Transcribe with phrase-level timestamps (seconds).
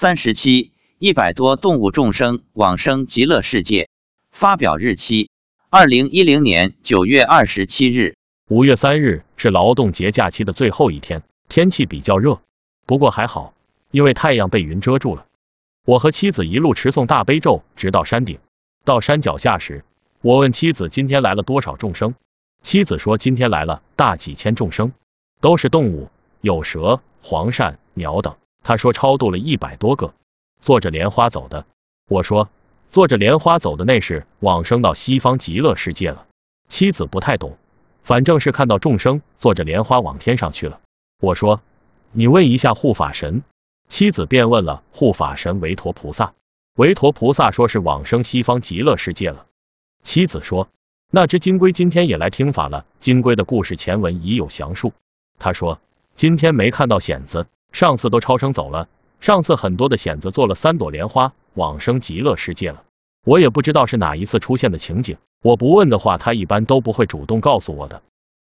[0.00, 0.70] 三十七，
[1.00, 3.88] 一百多动物众生往生极乐世界。
[4.30, 5.28] 发表日期：
[5.70, 8.14] 二零一零年九月二十七日。
[8.48, 12.40] 五月三日是劳动节假期的最后一天，天气比较热，
[12.86, 13.54] 不过还好，
[13.90, 15.26] 因为太阳被云遮住了。
[15.84, 18.38] 我和妻子一路持诵大悲咒，直到山顶。
[18.84, 19.84] 到山脚下时，
[20.22, 22.14] 我问妻子今天来了多少众生，
[22.62, 24.92] 妻子说今天来了大几千众生，
[25.40, 26.08] 都是动物，
[26.40, 28.36] 有蛇、黄鳝、鸟等。
[28.68, 30.12] 他说超度了一百多个，
[30.60, 31.64] 坐着莲花走的。
[32.06, 32.50] 我说
[32.90, 36.26] 坐着莲花走的那是往生到西方极乐世界了。
[36.68, 37.56] 妻子不太懂。
[38.02, 40.80] 反正是看到众生坐着莲花往天上去了。
[41.18, 41.62] 我说，
[42.12, 43.42] 你问一下护法神。
[43.88, 46.34] 妻子便问了护法神韦陀菩萨。
[46.76, 49.46] 韦陀菩萨说是往生西方极乐世界了。
[50.02, 50.68] 妻子说，
[51.10, 52.84] 那只金龟今天也来听法了。
[53.00, 54.92] 金龟的故事前文已有详述。
[55.38, 55.80] 他说，
[56.16, 58.88] 今天没看到显子，上次都超生走了。
[59.20, 62.84] 上次很多的显子做了三朵莲花往生极乐世界了。
[63.26, 65.16] 我也不知道是哪一次出现的情景。
[65.42, 68.02] 我不问的话，他一般都不会主动告诉我的。